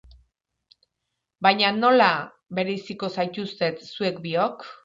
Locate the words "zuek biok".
3.93-4.71